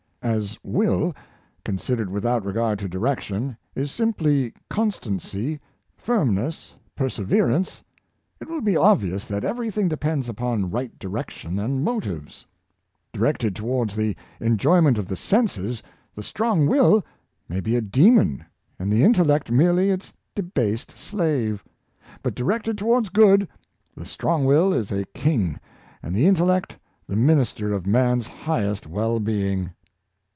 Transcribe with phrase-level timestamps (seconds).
[0.23, 1.15] As will,
[1.65, 5.59] considered with out regard to direction, is simply constancy,
[5.97, 7.81] firmness, perseverance,
[8.39, 12.45] it will be obvious that everything de pends upon right direction and motives.
[13.11, 15.81] Directed to wards the enjoyment of the senses,
[16.13, 17.03] the strong will
[17.49, 18.45] may be a demon,
[18.77, 21.63] and the intellect merely its debased slave;
[22.21, 23.47] but directed towards good,
[23.97, 25.59] the strong will is a king,
[26.03, 26.77] and the intellect
[27.07, 29.71] the minister of man's highest well being.